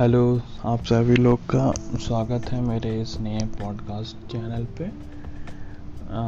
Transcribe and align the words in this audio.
Hello 0.00 0.40
आप 0.64 0.84
सभी 0.84 1.16
लोग 1.16 1.40
का 1.40 1.72
स्वागत 1.98 2.46
है 2.48 2.60
मेरे 2.60 3.02
इस 3.02 3.20
नए 3.20 3.38
पॉडकास्ट 3.38 4.32
चैनल 4.32 4.64
पे। 4.64 4.84
आ, 4.84 6.22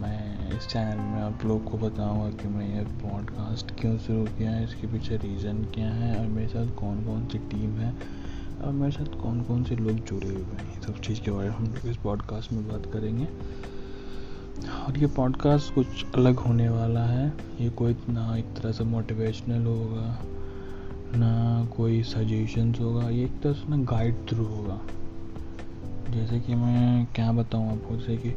मैं 0.00 0.48
इस 0.58 0.66
चैनल 0.66 0.96
में 0.96 1.22
आप 1.22 1.44
लोग 1.44 1.70
को 1.70 1.78
बताऊँगा 1.78 2.30
कि 2.30 2.48
मैं 2.48 2.78
ये 2.78 2.84
पॉडकास्ट 2.84 3.80
क्यों 3.80 3.98
शुरू 3.98 4.24
किया 4.24 4.50
है 4.50 4.64
इसके 4.64 4.86
पीछे 4.86 5.16
रीज़न 5.16 5.64
क्या 5.64 5.90
है 5.90 6.18
और 6.18 6.26
मेरे 6.26 6.48
साथ 6.48 6.74
कौन 6.74 7.04
कौन 7.04 7.26
सी 7.26 7.38
टीम 7.38 7.70
है 7.70 7.94
और 8.64 8.72
मेरे 8.72 8.92
साथ 8.92 9.22
कौन 9.22 9.40
कौन 9.42 9.64
से 9.64 9.76
लोग 9.76 9.96
जुड़े 10.04 10.28
हुए 10.28 10.42
हैं। 10.42 10.74
ये 10.74 10.86
सब 10.86 11.00
चीज़ 11.00 11.20
के 11.20 11.30
बारे 11.30 11.48
में 11.48 11.56
हम 11.56 11.64
लोग 11.64 11.86
इस 11.86 11.96
पॉडकास्ट 11.96 12.52
में 12.52 12.68
बात 12.68 12.86
करेंगे। 12.92 13.24
और 14.86 14.98
ये 14.98 15.06
पॉडकास्ट 15.06 15.74
कुछ 15.74 15.86
अलग 16.14 16.36
होने 16.36 16.68
वाला 16.68 17.04
है। 17.04 17.32
ये 17.60 17.70
कोई 17.70 17.96
ना 18.08 18.36
एक 18.36 18.44
तरह 18.44 18.72
से 18.72 18.84
मोटिवेशनल 18.84 19.66
होगा 19.66 20.22
ना 21.16 21.68
कोई 21.76 22.02
सजेशंस 22.02 22.80
होगा, 22.80 23.08
ये 23.10 23.24
एक 23.24 23.40
तरह 23.42 23.52
से 23.52 23.70
ना 23.70 23.76
गाइड 23.76 24.14
थ्रू 24.28 24.44
होगा। 24.44 24.80
जैसे 26.10 26.40
कि 26.40 26.54
मैं 26.54 27.06
क्या 27.06 27.32
बताऊँ 27.32 27.70
आपको, 27.72 27.96
जैसे 27.96 28.16
कि 28.16 28.30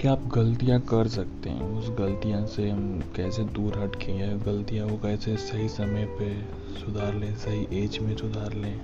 क्या 0.00 0.12
आप 0.12 0.26
गलतियाँ 0.34 0.80
कर 0.80 1.08
सकते 1.08 1.50
हैं, 1.50 1.62
उस 1.78 1.90
गलतियाँ 1.90 2.44
से 2.46 2.68
हम 2.70 3.00
कैसे 3.16 3.44
दूर 3.44 3.78
हट 3.78 3.94
के 3.96 4.12
या 4.12 4.36
गलतियाँ 4.36 4.88
को 4.88 4.96
कैसे 4.96 5.36
सही 5.36 5.68
समय 5.68 6.04
पे 6.18 6.34
सुधार 6.80 7.14
लें, 7.14 7.34
सही 7.34 7.84
एज 7.84 7.98
में 7.98 8.16
सुधार 8.16 8.54
लें। 8.54 8.74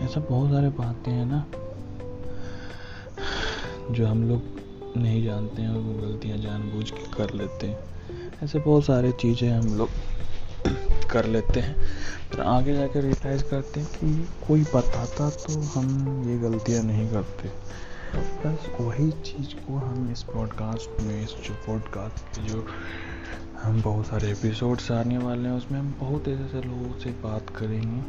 ऐसा 0.00 0.20
बहुत 0.20 0.50
सारे 0.50 0.68
बातें 0.68 1.12
हैं 1.12 1.26
ना, 1.26 1.44
जो 3.90 4.06
हम 4.06 4.22
लोग 4.28 4.96
नहीं 4.96 5.22
जानते 5.24 5.62
हैं 5.62 5.68
और 5.68 5.80
वो 5.80 5.94
गलतियाँ 5.94 6.38
जानबूझ 6.38 6.90
के 6.90 7.10
कर 7.16 7.34
लेते 7.34 7.66
हैं। 7.66 7.78
ऐसे 8.42 8.58
बहुत 8.58 8.84
सारे 8.84 9.12
चीज़ें 9.12 9.50
हम 9.50 9.74
लोग 9.74 9.90
कर 11.12 11.26
लेते 11.26 11.60
हैं। 11.60 11.76
फिर 12.30 12.40
आगे 12.40 12.74
जाकर 12.74 13.02
रियलाइज़ 13.02 13.44
करते 13.44 13.80
हैं 13.80 13.88
कि 13.92 14.28
कोई 14.48 14.62
बताता 14.62 15.30
तो 15.30 15.60
हम 15.60 16.22
ये 16.28 16.38
गलतियाँ 16.38 16.82
नहीं 16.82 17.10
करते। 17.10 17.48
बस 18.14 18.66
वही 18.80 19.10
चीज़ 19.10 19.54
को 19.54 19.76
हम 19.76 20.12
इस 20.12 20.22
पॉडकास्ट 20.22 21.02
में, 21.02 21.22
इस 21.22 21.28
जो 21.28 21.54
पॉडकास्ट 21.66 22.36
के 22.36 22.42
जो 22.42 22.66
हम 23.62 23.82
बहुत 23.82 24.06
सारे 24.06 24.30
एपिसोड्स 24.30 24.90
आने 24.92 25.18
वाले 25.18 25.48
हैं, 25.48 25.56
उसमें 25.56 25.78
हम 25.78 25.94
बहुत 26.00 26.28
ऐसे 26.28 26.44
ऐसे 26.44 26.62
लोगों 26.62 26.98
से 26.98 27.10
बात 27.10 27.50
करेंगे, 27.56 28.00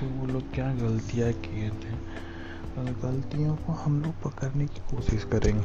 जो 0.00 0.08
वो 0.08 0.26
लोग 0.26 0.52
क्या 0.54 0.74
गलतियाँ 0.74 1.32
किए 1.32 1.70
थे। 1.70 2.24
गलतियों 2.78 3.56
को 3.56 3.72
हम 3.72 4.02
लोग 4.02 4.22
पकड़ने 4.22 4.66
की 4.66 4.96
कोशिश 4.96 5.24
करेंगे। 5.24 5.64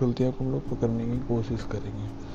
गलतियों 0.00 0.32
को 0.32 0.44
हम 0.44 0.50
लोग 0.50 0.70
पकड़ने 0.70 1.04
की 1.06 1.18
कोशिश 1.18 1.62
करेंगे। 1.62 2.33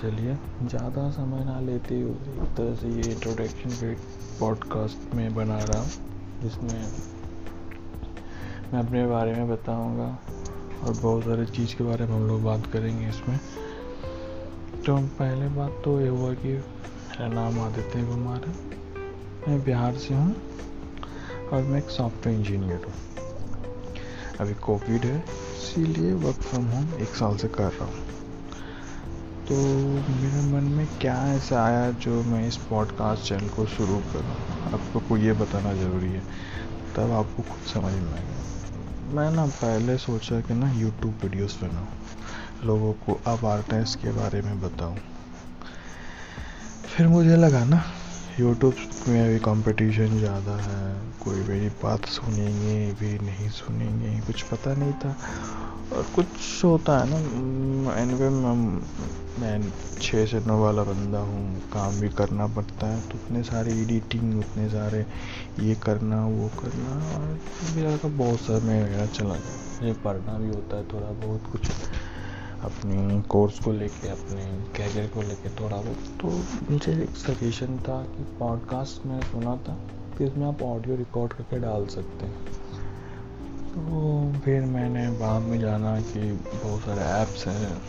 चलिए, 0.00 0.36
ज़्यादा 0.62 1.10
समय 1.10 1.44
ना 1.44 1.60
लेते 1.60 2.00
हुए 2.00 2.12
एक 2.12 2.54
तरह 2.56 2.74
से 2.74 2.88
ये 2.88 3.10
इंट्रोडक्शन 3.12 3.96
पॉडकास्ट 4.40 5.14
में 5.14 5.34
बना 5.34 5.58
रहा 5.58 5.80
हूँ, 5.80 5.90
जिसमें 6.42 6.92
मैं 8.72 8.80
अपने 8.86 9.06
बारे 9.06 9.34
में 9.34 9.48
बताऊँगा 9.48 10.18
और 10.84 10.92
बहुत 10.92 11.24
सारे 11.24 11.46
चीज़ 11.46 11.76
के 11.76 11.84
बारे 11.84 12.06
में 12.06 12.14
हम 12.14 12.26
लोग 12.28 12.42
बात 12.42 12.66
करेंगे 12.66 13.08
इसमें। 13.08 13.38
तो 14.86 14.96
पहले 14.96 15.48
बात 15.48 15.80
तो 15.84 16.00
ये 16.00 16.08
हुआ 16.08 16.32
कि, 16.34 16.48
मेरा 16.48 17.28
नाम 17.28 17.60
आदित्य 17.60 18.04
कुमार 18.04 18.44
है। 18.44 18.54
मैं 19.48 19.64
बिहार 19.64 19.94
से 19.94 20.14
हूँ 20.14 20.36
और 21.52 21.62
मैं 21.62 21.78
एक 21.78 21.90
सॉफ्टवेयर 21.90 22.38
इंजीनियर 22.38 22.84
हूँ। 22.84 22.94
अभी 24.40 24.54
कोविड 24.54 25.04
है, 25.04 25.24
इसीलिए 25.56 26.12
वर्क 26.12 26.36
फ्रॉम 26.36 26.64
होम 26.64 26.94
एक 26.94 27.14
साल 27.14 27.36
से 27.36 27.48
कर 27.48 27.72
रहा 27.72 27.84
हूँ। 27.84 28.03
तो 29.48 29.54
मेरे 30.08 30.52
मन 30.52 30.64
में 30.64 30.86
क्या 31.00 31.26
ऐसा 31.26 31.64
आया 31.64 31.90
जो 31.90 32.22
मैं 32.22 32.48
इस 32.48 32.56
पॉडकास्ट 32.56 33.24
चैनल 33.24 33.48
को 33.48 33.66
शुरू 33.66 33.98
करूँ? 33.98 34.36
आपको 34.72 35.00
को 35.00 35.16
ये 35.16 35.32
बताना 35.32 35.74
ज़रूरी 35.74 36.10
है। 36.10 36.22
तब 36.96 37.10
आपको 37.12 37.42
खुद 37.42 37.62
समझ 37.74 37.92
में 37.92 38.12
आएगा। 38.12 38.40
मैं 39.12 39.30
ना 39.30 39.46
पहले 39.46 39.98
सोचा 39.98 40.40
कि 40.40 40.54
ना 40.54 40.72
यूट्यूब 40.72 41.18
वीडियोस 41.22 41.58
बनाऊँ। 41.62 41.88
लोगों 42.64 42.92
को 42.92 43.20
अब 43.26 43.46
आर्टिस्ट 43.46 43.98
के 44.02 44.10
बारे 44.10 44.42
में 44.42 44.60
बताऊँ। 44.60 44.96
फिर 46.96 47.08
मुझे 47.08 47.36
लगा 47.36 47.64
ना 47.64 47.84
यूट्यूब 48.38 48.74
में 49.08 49.20
अभी 49.20 49.38
कंपटीशन 49.38 50.18
ज़्यादा 50.18 50.52
है। 50.58 51.12
कोई 51.20 51.42
मेरी 51.44 51.68
बात 51.82 52.04
सुनेंगे, 52.08 52.92
भी 53.00 53.18
नहीं 53.18 53.48
सुनेंगे, 53.50 54.18
कुछ 54.26 54.42
पता 54.44 54.74
नहीं 54.74 54.92
था। 55.04 55.14
और 55.92 56.02
कुछ 56.14 56.64
होता 56.64 56.98
है 56.98 57.06
ना 57.10 57.16
एनवे 57.94 58.28
मैं 59.40 59.58
छः 60.00 60.24
से 60.26 60.40
नौ 60.46 60.58
वाला 60.62 60.82
बंदा 60.84 61.18
हूँ, 61.20 61.60
काम 61.72 62.00
भी 62.00 62.08
करना 62.18 62.46
पड़ता 62.56 62.86
है 62.86 63.00
तो 63.02 63.18
उतने 63.18 63.42
सारे 63.42 63.72
एडिटिंग 63.82 64.38
उतने 64.38 64.68
सारे 64.70 65.04
ये 65.60 65.74
करना, 65.84 66.24
वो 66.26 66.48
करना, 66.58 66.90
और 67.10 67.38
मेरा 67.76 67.96
तो 67.96 68.08
बहुत 68.10 68.40
समय 68.40 68.82
मेरा 68.82 69.06
चला 69.08 69.34
गया 69.36 69.86
ये 69.86 69.92
पढ़ना 70.04 70.38
भी 70.38 70.48
होता 70.48 70.76
है 70.76 70.84
थोड़ा 70.92 71.12
बहुत 71.16 71.46
कुछ। 71.52 71.70
अपनी 72.64 73.22
कोर्स 73.22 73.58
को 73.58 73.72
लेके, 73.72 74.08
अपने 74.08 74.44
कैरियर 74.76 75.06
को 75.06 75.22
लेके 75.22 75.50
थोड़ा 75.50 75.76
बहुत। 75.76 75.96
तो 76.20 76.28
मुझे 76.72 77.02
एक 77.02 77.10
सजेशन 77.10 77.78
था 77.78 78.02
कि 78.02 78.36
पॉडकास्ट 78.38 79.06
में 79.06 79.20
सुना 79.20 79.56
था, 79.56 79.74
कि 80.18 80.24
इसमें 80.24 80.46
आप 80.46 80.62
ऑडियो 80.62 80.96
रिकॉर्ड 80.96 81.32
करके 81.32 81.58
डाल 81.58 81.86
सकते 81.86 82.26
हैं। 82.26 82.44
तो 83.74 84.40
फिर 84.40 84.62
मैंने 84.62 85.10
बाद 85.10 85.42
में 85.42 85.60
जाना 85.60 86.00
कि 86.00 86.32
बहुत 86.32 86.80
सारे 86.80 87.00
ऐप्स 87.00 87.46
हैं, 87.46 87.82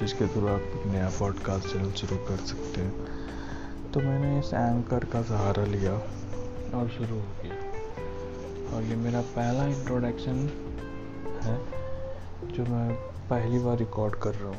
जिसके 0.00 0.26
थ्रू 0.26 0.48
आप 0.48 0.82
नया 0.86 1.10
पॉडकास्ट 1.18 1.68
चैनल 1.68 1.90
शुरू 1.90 2.16
कर 2.16 2.36
सकते 2.36 2.80
हैं। 2.80 2.92
तो 3.92 4.00
मैंने 4.00 4.38
इस 4.38 4.46
एंकर 4.46 5.04
का 5.04 5.22
सहारा 5.22 5.64
लिया 5.64 5.92
और 6.78 6.88
शुरू 6.98 7.16
हो 7.16 7.26
गया। 7.44 8.76
और 8.76 8.82
ये 8.82 8.96
मेरा 8.96 9.20
पहला 9.20 9.64
इंट्रोडक्शन 9.64 10.50
है, 11.42 11.58
जो 12.52 12.64
मैं 12.64 13.17
पहली 13.30 13.58
बार 13.58 13.76
रिकॉर्ड 13.78 14.14
कर 14.16 14.34
रहा 14.34 14.48
हूँ। 14.48 14.56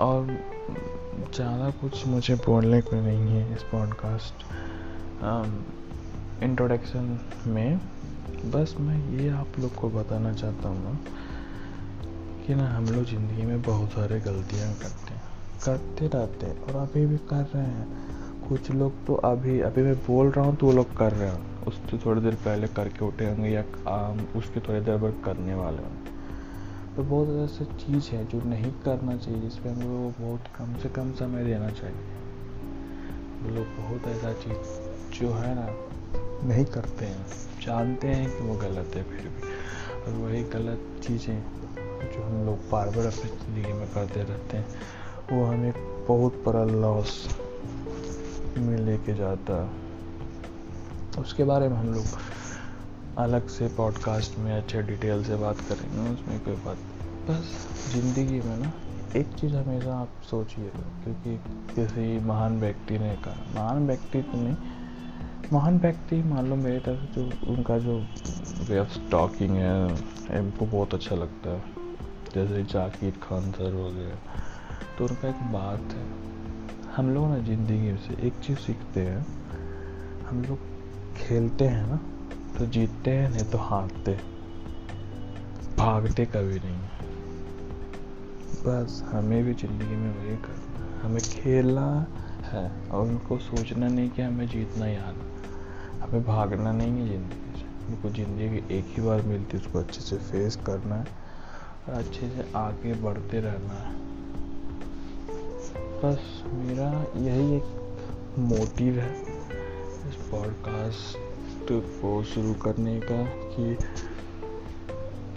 और 0.00 0.26
ज़्यादा 1.34 1.70
कुछ 1.80 2.06
मुझे 2.06 2.34
बोलने 2.36 2.80
को 2.80 2.96
नहीं 2.96 3.28
है 3.28 3.54
इस 3.54 3.62
पॉडकास्ट 3.62 4.44
इंट्रोडक्शन 6.44 7.18
में। 7.46 7.78
बस 8.52 8.74
मैं 8.80 8.98
ये 9.12 9.28
आप 9.30 9.58
लोग 9.58 9.74
को 9.74 9.88
बताना 9.90 10.32
चाहता 10.32 10.68
हूँ 10.68 10.82
ना 10.84 10.98
कि 12.46 12.54
ना 12.54 12.68
हम 12.68 12.84
लोग 12.86 13.04
ज़िंदगी 13.04 13.42
में 13.42 13.62
बहुत 13.62 13.90
सारे 13.90 14.20
गलतियाँ 14.20 14.72
करते 14.74 15.14
हैं। 15.14 15.22
करते 15.64 16.08
रहते 16.08 16.46
हैं 16.46 16.62
और 16.62 16.76
अभी 16.82 17.06
भी 17.06 17.16
कर 17.30 17.44
रहे 17.54 17.64
हैं। 17.64 18.25
कुछ 18.48 18.70
लोग 18.70 19.06
तो 19.06 19.14
अभी 19.14 19.60
अभी 19.60 19.82
मैं 19.82 19.94
बोल 19.94 20.30
रहा 20.30 20.44
हूँ 20.44 20.56
तो 20.56 20.66
वो 20.66 20.72
लोग 20.72 20.96
कर 20.96 21.12
रहे 21.12 21.28
हैं। 21.28 21.64
उससे 21.66 21.98
थोड़ी 21.98 22.20
देर 22.20 22.34
पहले 22.34 22.66
करके 22.68 23.04
उठे 23.04 23.26
होंगे 23.26 23.48
या, 23.48 23.64
आम, 23.88 24.26
उसके 24.36 24.60
थोड़ी 24.60 24.80
देर 24.80 24.96
बाद 24.96 25.14
करने 25.24 25.54
वाले 25.54 25.76
होंगे। 25.76 26.10
तो 26.96 27.02
बहुत 27.02 27.50
ऐसे 27.50 27.64
चीज़ 27.64 28.10
है 28.10 28.26
जो 28.26 28.42
नहीं 28.42 28.72
करना 28.72 29.16
चाहिए 29.16 29.40
जिस 29.40 29.58
पर 29.58 29.68
हम 29.68 29.82
को 29.82 30.24
बहुत 30.24 30.40
कम 30.58 30.74
से 30.74 30.88
कम 30.88 31.12
समय 31.12 31.44
देना 31.44 31.70
चाहिए। 31.70 31.96
वो 33.42 33.54
लोग 33.54 33.66
बहुत 33.66 34.08
ऐसा 34.08 34.32
चीज़ 34.32 35.20
जो 35.20 35.32
है 35.32 35.54
ना, 35.54 35.66
नहीं 36.48 36.64
करते 36.64 37.04
हैं। 37.04 37.26
जानते 37.66 38.08
हैं 38.08 38.30
कि 38.30 38.44
वो 38.44 38.54
गलत 38.54 38.96
है 38.96 39.02
फिर 39.02 39.28
भी। 39.28 39.42
और 40.06 40.12
वही 40.12 40.42
गलत 40.42 41.00
चीज़ें 41.02 41.42
जो 42.12 42.22
हम 42.22 42.46
लोग 42.46 42.70
बार 42.70 42.88
बार 42.88 43.06
अपनी 43.06 43.30
ज़िंदगी 43.30 43.72
में 43.72 43.88
करते 43.88 44.20
रहते 44.20 44.56
हैं, 44.56 44.66
वो 45.32 45.44
हमें 45.44 45.72
बहुत 46.08 46.42
बड़ा 46.46 46.64
लॉस 46.64 47.28
में 48.58 48.76
लेके 48.78 49.14
जाता। 49.14 49.58
उसके 51.20 51.44
बारे 51.44 51.68
में 51.68 51.76
हम 51.76 51.92
लोग 51.94 52.18
अलग 53.18 53.46
से 53.48 53.68
पॉडकास्ट 53.68 54.38
में 54.38 54.52
अच्छे 54.52 54.82
डिटेल 54.82 55.24
से 55.24 55.36
बात 55.36 55.60
करेंगे, 55.60 56.10
उसमें 56.14 56.40
कोई 56.40 56.54
बात 56.54 56.78
बस 57.30 57.92
ज़िंदगी 57.92 58.40
में 58.40 58.56
ना, 58.56 58.72
एक 59.16 59.32
चीज़ 59.34 59.54
हमेशा 59.54 59.94
आप 59.94 60.22
सोचिए, 60.30 60.70
क्योंकि 61.04 61.36
किसी 61.74 62.18
महान 62.26 62.60
व्यक्ति 62.60 62.98
ने 62.98 63.14
कहा। 63.16 63.54
महान 63.54 63.86
व्यक्ति 63.86 64.22
तो 64.22 64.38
नहीं, 64.38 64.56
महान 65.52 65.78
व्यक्ति 65.78 66.16
मान 66.22 66.46
लो 66.46 66.56
मेरे 66.56 66.78
तरफ़ 66.80 67.14
जो 67.14 67.30
उनका 67.46 67.78
जो 67.78 67.98
वे 68.68 68.78
ऑफ़ 68.78 68.98
टॉकिंग 69.10 69.50
है 69.50 70.38
हमको 70.38 70.66
बहुत 70.66 70.94
अच्छा 70.94 71.16
लगता 71.16 71.50
है। 71.50 71.74
जैसे 72.34 72.62
जाकिर 72.64 73.10
खान 73.22 73.50
सर 73.52 73.72
हो 73.72 73.90
गए 73.90 74.12
तो 74.98 75.04
उनका 75.04 75.28
एक 75.28 75.42
बात 75.52 75.92
है। 75.92 76.25
हम 76.96 77.08
लोग 77.14 77.28
ना 77.28 77.38
ज़िंदगी 77.38 77.96
से 77.96 78.14
एक 78.26 78.34
चीज़ 78.44 78.58
सीखते 78.58 79.00
हैं। 79.00 79.24
हम 80.28 80.42
लोग 80.44 80.58
खेलते 81.16 81.64
हैं 81.64 81.86
ना 81.86 81.96
तो 82.58 82.66
जीतते 82.66 83.10
हैं, 83.10 83.28
नहीं 83.30 83.44
तो 83.44 83.58
हारते। 83.58 84.12
भागते 85.76 86.24
कभी 86.26 86.60
नहीं। 86.64 86.78
बस 88.64 89.02
हमें 89.06 89.44
भी 89.44 89.54
ज़िंदगी 89.54 89.96
में 89.96 90.10
वही 90.10 90.36
करना 90.36 91.00
हमें 91.02 91.22
खेलना 91.22 91.86
है 92.44 92.64
और 92.88 93.06
उनको 93.06 93.38
सोचना 93.38 93.88
नहीं 93.88 94.10
कि 94.10 94.22
हमें 94.22 94.46
जीतना 94.48 94.84
ही 94.84 94.96
आना 94.96 96.06
हमें 96.06 96.24
भागना 96.24 96.72
नहीं 96.72 96.98
है 97.00 97.08
ज़िंदगी 97.08 97.58
से। 97.58 97.66
हमको 97.86 98.10
ज़िंदगी 98.10 98.78
एक 98.78 98.96
ही 98.96 99.02
बार 99.02 99.22
मिलती 99.22 99.56
है, 99.56 99.62
उसको 99.64 99.78
अच्छे 99.78 100.00
से 100.00 100.16
फेस 100.16 100.56
करना 100.56 100.94
है 100.94 101.06
और 101.88 101.94
अच्छे 101.94 102.28
से 102.28 102.50
आगे 102.56 102.94
बढ़ते 102.94 103.40
रहना 103.40 103.74
है। 103.74 103.94
बस 105.96 106.42
मेरा 106.46 106.88
यही 107.16 107.56
एक 107.56 108.34
मोटिव 108.38 108.98
है 108.98 109.10
इस 110.08 110.16
पॉडकास्ट 110.30 111.68
को 111.70 112.22
शुरू 112.24 112.52
करने 112.54 112.98
का 113.00 113.22
कि 113.52 113.76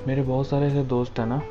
मेरे 0.08 0.22
बहुत 0.22 0.48
सारे 0.48 0.68
ऐसे 0.68 0.84
दोस्त 0.86 1.20
हैं 1.20 1.26
ना, 1.26 1.42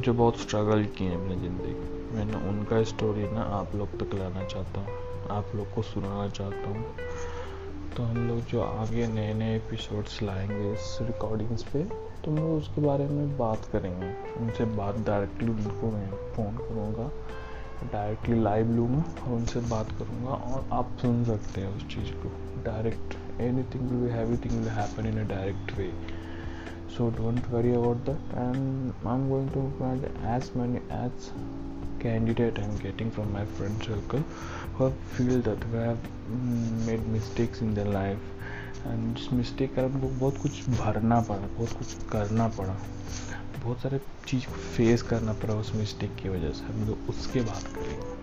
जो 0.00 0.12
बहुत 0.14 0.38
स्ट्रगल 0.38 0.84
किए 0.96 1.08
हैं 1.08 1.16
अपनी 1.16 1.36
ज़िंदगी 1.36 2.16
मैं। 2.16 2.24
ना 2.24 2.38
उनका 2.48 2.82
स्टोरी 2.82 3.30
ना 3.30 3.42
आप 3.58 3.74
लोग 3.74 3.98
तक 4.00 4.14
लाना 4.14 4.44
चाहता 4.44 4.80
हूँ, 4.80 4.88
आप 5.30 5.54
लोग 5.54 5.74
को 5.74 5.82
सुनाना 5.82 6.28
चाहता 6.30 6.68
हूँ। 6.68 6.84
तो 7.96 8.02
हम 8.02 8.28
लोग 8.28 8.40
जो 8.50 8.60
आगे 8.62 9.06
नए 9.06 9.32
नए 9.34 9.56
एपिसोड्स 9.56 10.22
लाएँगे 10.22 10.72
इस 10.72 10.98
रिकॉर्डिंग्स 11.02 11.62
पे 11.62 11.82
तो 11.84 12.30
हम 12.30 12.36
लोग 12.36 12.58
उसके 12.58 12.80
बारे 12.80 13.06
में 13.06 13.36
बात 13.38 13.64
करेंगे। 13.72 14.12
उनसे 14.36 14.64
बात 14.76 14.98
डायरेक्टली 15.06 15.48
उनको 15.48 15.90
मैं 15.90 16.06
फ़ोन 16.34 16.56
करूँगा। 16.58 17.10
डायरेक्टली 17.92 18.40
लाइव 18.42 18.70
लू 18.70 18.86
और 18.86 19.32
उनसे 19.32 19.60
बात 19.70 19.90
करूँगा 19.98 20.30
और 20.30 20.68
आप 20.72 20.96
सुन 21.00 21.24
सकते 21.24 21.60
हैं 21.60 21.76
उस 21.76 21.86
चीज़ 21.94 22.12
को। 22.22 22.28
Direct 22.64 23.16
anything 23.74 23.90
will 23.90 24.10
everything 24.44 24.58
will 24.58 24.68
happen 24.68 25.06
in 25.06 25.18
a 25.18 25.28
direct 25.28 25.76
way 25.78 25.90
so 26.96 27.08
don't 27.10 27.48
worry 27.50 27.72
about 27.74 28.04
that 28.06 28.34
and 28.34 29.06
I 29.06 29.14
am 29.14 29.28
going 29.28 29.50
to 29.50 29.62
find 29.78 30.04
as 30.04 30.50
many 30.56 30.78
as 30.98 31.30
candidate 32.02 32.58
I 32.58 32.64
am 32.64 32.76
getting 32.78 33.10
from 33.10 33.32
my 33.32 33.44
friend 33.58 33.80
circle 33.82 34.24
who 34.78 34.88
feel 35.14 35.40
that 35.42 35.64
we 35.66 35.78
have 35.78 35.98
made 36.86 37.06
mistakes 37.08 37.62
in 37.62 37.74
the 37.74 37.86
life 37.88 38.86
and 38.86 39.16
जिस 39.16 39.32
mistake 39.32 39.74
कर 39.74 39.84
उनको 39.84 40.08
बहुत 40.08 40.38
कुछ 40.38 40.68
भरना 40.70 41.20
पड़ा, 41.20 41.46
बहुत 41.56 41.78
कुछ 41.78 41.94
करना 42.12 42.48
पड़ा। 42.48 42.76
बहुत 43.64 43.78
सारे 43.78 44.00
चीज़ 44.26 44.46
को 44.46 44.52
फेस 44.52 45.02
करना 45.02 45.32
पड़ा 45.32 45.54
उस 45.54 45.72
मिस्टेक 45.74 46.16
की 46.16 46.28
वजह 46.28 46.50
से। 46.50 46.72
हम 46.72 46.88
लोग 46.88 46.98
उसके 47.08 47.40
बात 47.40 47.62
करेंगे। 47.62 48.14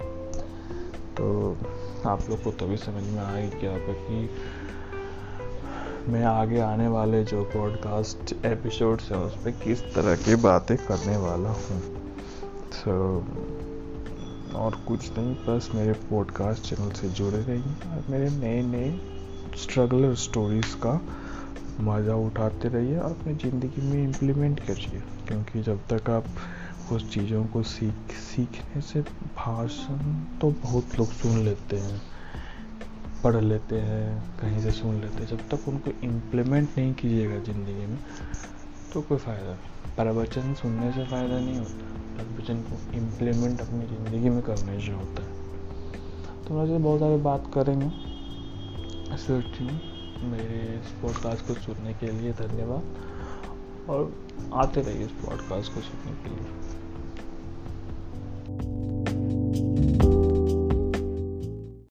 तो 1.17 1.57
आप 2.09 2.29
लोग 2.29 2.43
को 2.43 2.51
तभी 2.51 2.77
समझ 2.77 3.03
में 3.03 3.19
आएगी 3.19 3.59
क्या 3.59 3.77
कि 3.77 4.29
मैं 6.11 6.23
आगे 6.23 6.59
आने 6.59 6.87
वाले 6.87 7.23
जो 7.23 7.43
पॉडकास्ट 7.43 8.45
एपिसोड्स 8.45 9.11
हैं 9.11 9.17
उस 9.17 9.35
पर 9.35 9.51
किस 9.51 9.81
तरह 9.81 10.15
की 10.15 10.35
बातें 10.35 10.77
करने 10.77 11.17
वाला 11.17 11.49
हूँ। 11.49 11.81
So, 12.69 12.87
और 14.55 14.75
कुछ 14.87 15.17
नहीं 15.17 15.35
बस 15.35 15.71
मेरे 15.75 15.93
पॉडकास्ट 15.93 16.63
चैनल 16.63 16.91
से 16.91 17.09
जुड़े 17.09 17.37
रहिए। 17.37 17.61
और 17.61 18.03
मेरे 18.09 18.29
नए 18.29 18.61
नए 18.61 18.99
स्ट्रगलर 19.57 20.15
स्टोरीज़ 20.15 20.75
का 20.75 21.01
मज़ा 21.79 22.15
उठाते 22.15 22.67
रहिए 22.67 22.97
और 22.97 23.11
अपनी 23.11 23.33
ज़िंदगी 23.33 23.81
में 23.81 24.03
इम्प्लीमेंट 24.03 24.59
करिए। 24.59 25.01
क्योंकि 25.27 25.61
जब 25.61 25.79
तक 25.87 26.09
आप 26.09 26.25
उस 26.91 27.09
चीज़ों 27.13 27.43
को 27.45 27.63
सीख, 27.63 28.11
सीखने 28.11 28.81
से 28.81 29.01
भाषण 29.37 30.13
तो 30.41 30.49
बहुत 30.63 30.97
लोग 30.99 31.11
सुन 31.11 31.37
लेते 31.45 31.77
हैं, 31.77 32.01
पढ़ 33.23 33.35
लेते 33.35 33.79
हैं, 33.79 34.37
कहीं 34.39 34.61
से 34.61 34.71
सुन 34.71 35.01
लेते 35.01 35.23
हैं। 35.23 35.27
जब 35.27 35.47
तक 35.49 35.67
उनको 35.67 35.91
इम्प्लीमेंट 36.03 36.69
नहीं 36.77 36.93
कीजिएगा 36.93 37.39
ज़िंदगी 37.39 37.85
में 37.85 37.99
तो 38.93 39.01
कोई 39.01 39.17
फ़ायदा 39.17 39.51
नहीं। 39.51 39.95
प्रवचन 39.95 40.53
सुनने 40.53 40.91
से 40.91 41.05
फ़ायदा 41.05 41.39
नहीं 41.39 41.57
होता। 41.57 41.89
प्रवचन 42.15 42.61
को 42.61 42.97
इम्प्लीमेंट 42.97 43.61
अपनी 43.61 43.85
ज़िंदगी 43.87 44.29
में 44.29 44.41
करने 44.41 44.79
से 44.79 44.91
होता 44.91 45.23
है। 45.23 45.39
तो 46.47 46.59
वैसे 46.59 46.77
बहुत 46.77 46.99
सारी 46.99 47.17
बात 47.17 47.51
करेंगे। 47.53 47.89
मेरे 50.23 50.59
इस 50.79 50.91
पॉडकास्ट 51.01 51.47
को 51.47 51.53
सुनने 51.53 51.93
के 51.93 52.11
लिए 52.11 52.33
धन्यवाद 52.33 53.89
और 53.89 54.13
आते 54.53 54.81
रहिए 54.81 55.05
इस 55.05 55.11
पॉडकास्ट 55.11 55.73
को 55.73 55.81
सुनने 55.81 56.23
के 56.23 56.29
लिए। 56.29 56.90